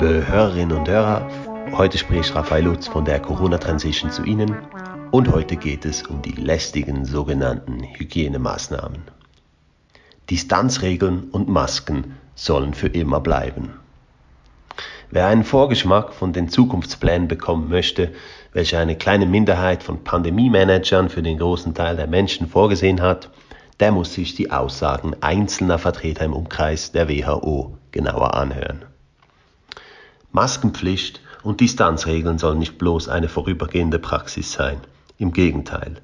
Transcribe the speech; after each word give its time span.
Liebe 0.00 0.26
Hörerinnen 0.26 0.78
und 0.78 0.88
Hörer, 0.88 1.28
heute 1.72 1.98
spricht 1.98 2.34
Raphael 2.34 2.64
Lutz 2.64 2.88
von 2.88 3.04
der 3.04 3.20
Corona 3.20 3.58
Transition 3.58 4.10
zu 4.10 4.24
Ihnen 4.24 4.56
und 5.10 5.30
heute 5.30 5.56
geht 5.56 5.84
es 5.84 6.06
um 6.06 6.22
die 6.22 6.32
lästigen 6.32 7.04
sogenannten 7.04 7.82
Hygienemaßnahmen. 7.82 9.02
Distanzregeln 10.30 11.24
und 11.32 11.50
Masken 11.50 12.16
sollen 12.34 12.72
für 12.72 12.86
immer 12.86 13.20
bleiben. 13.20 13.74
Wer 15.10 15.26
einen 15.26 15.44
Vorgeschmack 15.44 16.14
von 16.14 16.32
den 16.32 16.48
Zukunftsplänen 16.48 17.28
bekommen 17.28 17.68
möchte, 17.68 18.12
welche 18.54 18.78
eine 18.78 18.96
kleine 18.96 19.26
Minderheit 19.26 19.82
von 19.82 20.02
Pandemie-Managern 20.02 21.10
für 21.10 21.22
den 21.22 21.36
großen 21.36 21.74
Teil 21.74 21.96
der 21.96 22.06
Menschen 22.06 22.48
vorgesehen 22.48 23.02
hat, 23.02 23.28
der 23.80 23.92
muss 23.92 24.14
sich 24.14 24.34
die 24.34 24.50
Aussagen 24.50 25.14
einzelner 25.20 25.78
Vertreter 25.78 26.24
im 26.24 26.32
Umkreis 26.32 26.90
der 26.90 27.06
WHO 27.10 27.76
genauer 27.90 28.32
anhören. 28.32 28.89
Maskenpflicht 30.32 31.20
und 31.42 31.60
Distanzregeln 31.60 32.38
sollen 32.38 32.58
nicht 32.58 32.78
bloß 32.78 33.08
eine 33.08 33.28
vorübergehende 33.28 33.98
Praxis 33.98 34.52
sein. 34.52 34.80
Im 35.18 35.32
Gegenteil. 35.32 35.96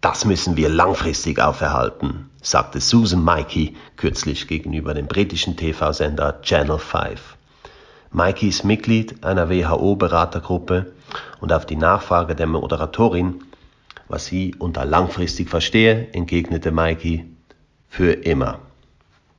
Das 0.00 0.24
müssen 0.24 0.56
wir 0.56 0.68
langfristig 0.68 1.40
auferhalten, 1.40 2.30
sagte 2.40 2.80
Susan 2.80 3.24
Mikey 3.24 3.76
kürzlich 3.96 4.48
gegenüber 4.48 4.94
dem 4.94 5.06
britischen 5.06 5.56
TV-Sender 5.56 6.40
Channel 6.42 6.78
5. 6.78 7.36
Mikey 8.12 8.48
ist 8.48 8.64
Mitglied 8.64 9.24
einer 9.24 9.50
WHO-Beratergruppe 9.50 10.92
und 11.40 11.52
auf 11.52 11.66
die 11.66 11.76
Nachfrage 11.76 12.34
der 12.34 12.46
Moderatorin, 12.46 13.42
was 14.08 14.26
sie 14.26 14.54
unter 14.58 14.84
langfristig 14.84 15.48
verstehe, 15.48 16.08
entgegnete 16.12 16.72
Mikey, 16.72 17.24
für 17.88 18.12
immer. 18.12 18.60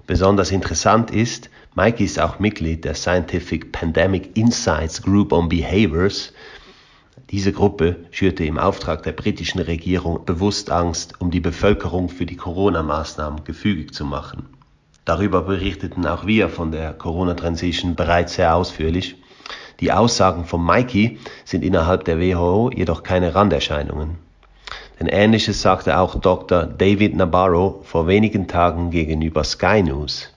Besonders 0.07 0.51
interessant 0.51 1.11
ist, 1.11 1.49
Mikey 1.75 2.03
ist 2.03 2.19
auch 2.19 2.39
Mitglied 2.39 2.83
der 2.83 2.95
Scientific 2.95 3.71
Pandemic 3.71 4.35
Insights 4.35 5.01
Group 5.01 5.31
on 5.31 5.47
Behaviors. 5.47 6.33
Diese 7.29 7.53
Gruppe 7.53 7.97
schürte 8.11 8.43
im 8.43 8.57
Auftrag 8.57 9.03
der 9.03 9.13
britischen 9.13 9.61
Regierung 9.61 10.25
bewusst 10.25 10.69
Angst, 10.69 11.21
um 11.21 11.31
die 11.31 11.39
Bevölkerung 11.39 12.09
für 12.09 12.25
die 12.25 12.35
Corona-Maßnahmen 12.35 13.45
gefügig 13.45 13.93
zu 13.93 14.03
machen. 14.03 14.47
Darüber 15.05 15.41
berichteten 15.43 16.05
auch 16.05 16.25
wir 16.25 16.49
von 16.49 16.71
der 16.71 16.93
Corona-Transition 16.93 17.95
bereits 17.95 18.33
sehr 18.35 18.55
ausführlich. 18.55 19.15
Die 19.79 19.91
Aussagen 19.91 20.45
von 20.45 20.63
Mikey 20.63 21.19
sind 21.45 21.63
innerhalb 21.63 22.05
der 22.05 22.19
WHO 22.19 22.69
jedoch 22.75 23.01
keine 23.03 23.33
Randerscheinungen. 23.33 24.17
Denn 25.01 25.07
ähnliches 25.07 25.63
sagte 25.63 25.97
auch 25.97 26.13
Dr. 26.19 26.67
David 26.67 27.15
Nabarro 27.15 27.81
vor 27.85 28.05
wenigen 28.05 28.47
Tagen 28.47 28.91
gegenüber 28.91 29.43
Sky 29.43 29.81
News. 29.81 30.29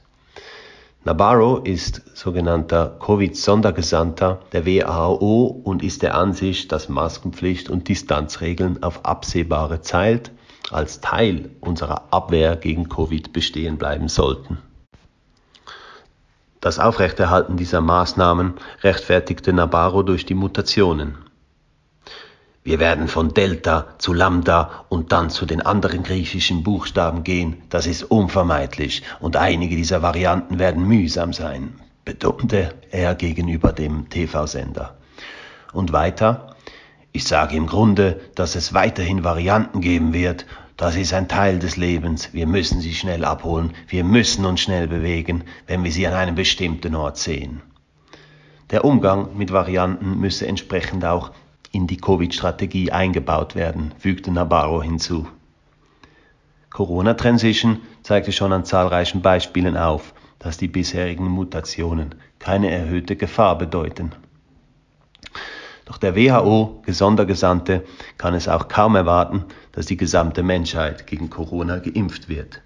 Nabarro 1.04 1.58
ist 1.58 2.00
sogenannter 2.16 2.96
Covid-Sondergesandter 2.98 4.40
der 4.54 4.64
WHO 4.64 5.60
und 5.64 5.82
ist 5.82 6.00
der 6.00 6.14
Ansicht, 6.14 6.72
dass 6.72 6.88
Maskenpflicht 6.88 7.68
und 7.68 7.90
Distanzregeln 7.90 8.82
auf 8.82 9.04
absehbare 9.04 9.82
Zeit 9.82 10.30
als 10.70 11.02
Teil 11.02 11.50
unserer 11.60 12.04
Abwehr 12.10 12.56
gegen 12.56 12.88
Covid 12.88 13.34
bestehen 13.34 13.76
bleiben 13.76 14.08
sollten. 14.08 14.56
Das 16.62 16.78
Aufrechterhalten 16.78 17.58
dieser 17.58 17.82
Maßnahmen 17.82 18.54
rechtfertigte 18.82 19.52
Nabarro 19.52 20.02
durch 20.02 20.24
die 20.24 20.32
Mutationen. 20.32 21.18
Wir 22.66 22.78
werden 22.78 23.08
von 23.08 23.34
Delta 23.34 23.88
zu 23.98 24.14
Lambda 24.14 24.86
und 24.88 25.12
dann 25.12 25.28
zu 25.28 25.44
den 25.44 25.60
anderen 25.60 26.02
griechischen 26.02 26.62
Buchstaben 26.62 27.22
gehen. 27.22 27.58
Das 27.68 27.86
ist 27.86 28.04
unvermeidlich 28.04 29.02
und 29.20 29.36
einige 29.36 29.76
dieser 29.76 30.00
Varianten 30.00 30.58
werden 30.58 30.88
mühsam 30.88 31.34
sein, 31.34 31.74
betonte 32.06 32.72
er 32.90 33.16
gegenüber 33.16 33.74
dem 33.74 34.08
TV-Sender. 34.08 34.96
Und 35.74 35.92
weiter, 35.92 36.56
ich 37.12 37.24
sage 37.24 37.54
im 37.54 37.66
Grunde, 37.66 38.18
dass 38.34 38.54
es 38.54 38.72
weiterhin 38.72 39.24
Varianten 39.24 39.82
geben 39.82 40.14
wird. 40.14 40.46
Das 40.78 40.96
ist 40.96 41.12
ein 41.12 41.28
Teil 41.28 41.58
des 41.58 41.76
Lebens. 41.76 42.32
Wir 42.32 42.46
müssen 42.46 42.80
sie 42.80 42.94
schnell 42.94 43.26
abholen. 43.26 43.74
Wir 43.88 44.04
müssen 44.04 44.46
uns 44.46 44.62
schnell 44.62 44.88
bewegen, 44.88 45.44
wenn 45.66 45.84
wir 45.84 45.92
sie 45.92 46.06
an 46.06 46.14
einem 46.14 46.34
bestimmten 46.34 46.94
Ort 46.94 47.18
sehen. 47.18 47.60
Der 48.70 48.86
Umgang 48.86 49.36
mit 49.36 49.52
Varianten 49.52 50.18
müsse 50.18 50.46
entsprechend 50.46 51.04
auch 51.04 51.30
in 51.74 51.86
die 51.86 51.96
Covid-Strategie 51.96 52.92
eingebaut 52.92 53.54
werden, 53.54 53.92
fügte 53.98 54.30
Nabarro 54.30 54.82
hinzu. 54.82 55.26
Corona 56.70 57.14
Transition 57.14 57.80
zeigte 58.02 58.32
schon 58.32 58.52
an 58.52 58.64
zahlreichen 58.64 59.22
Beispielen 59.22 59.76
auf, 59.76 60.14
dass 60.38 60.56
die 60.56 60.68
bisherigen 60.68 61.28
Mutationen 61.28 62.14
keine 62.38 62.70
erhöhte 62.70 63.16
Gefahr 63.16 63.56
bedeuten. 63.56 64.12
Doch 65.84 65.98
der 65.98 66.16
WHO-Gesondergesandte 66.16 67.84
kann 68.16 68.34
es 68.34 68.48
auch 68.48 68.68
kaum 68.68 68.96
erwarten, 68.96 69.44
dass 69.72 69.86
die 69.86 69.96
gesamte 69.96 70.42
Menschheit 70.42 71.06
gegen 71.06 71.28
Corona 71.28 71.78
geimpft 71.78 72.28
wird. 72.28 72.62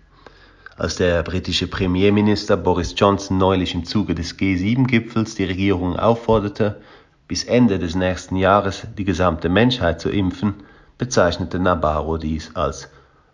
Als 0.76 0.96
der 0.96 1.25
britische 1.25 1.66
Premierminister 1.66 2.56
Boris 2.56 2.94
Johnson 2.96 3.36
neulich 3.36 3.75
im 3.75 3.84
Zuge 3.84 4.14
des 4.14 4.38
G7-Gipfels 4.38 5.34
die 5.34 5.44
Regierung 5.44 5.96
aufforderte, 5.96 6.80
bis 7.28 7.44
Ende 7.44 7.78
des 7.78 7.94
nächsten 7.94 8.37
Jahres 8.37 8.87
die 8.97 9.05
gesamte 9.05 9.49
Menschheit 9.49 10.00
zu 10.00 10.09
impfen, 10.11 10.55
bezeichnete 10.97 11.59
Nabarro 11.59 12.16
dies 12.16 12.56
als 12.56 12.89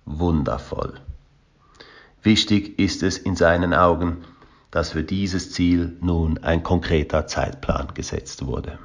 wundervoll. 0.05 0.95
Wichtig 2.23 2.79
ist 2.79 3.03
es 3.03 3.17
in 3.17 3.37
seinen 3.37 3.73
Augen, 3.73 4.19
dass 4.71 4.91
für 4.91 5.05
dieses 5.05 5.53
Ziel 5.53 5.97
nun 6.01 6.39
ein 6.39 6.63
konkreter 6.63 7.27
Zeitplan 7.27 7.95
gesetzt 7.95 8.45
wurde. 8.45 8.79